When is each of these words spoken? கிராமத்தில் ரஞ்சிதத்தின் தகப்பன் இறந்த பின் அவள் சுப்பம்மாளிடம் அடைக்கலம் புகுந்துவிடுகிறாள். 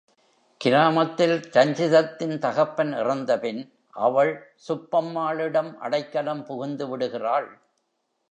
கிராமத்தில் 0.61 1.35
ரஞ்சிதத்தின் 1.51 2.37
தகப்பன் 2.37 2.93
இறந்த 2.93 3.39
பின் 3.39 3.61
அவள் 3.91 4.31
சுப்பம்மாளிடம் 4.67 5.71
அடைக்கலம் 5.77 6.45
புகுந்துவிடுகிறாள். 6.45 7.49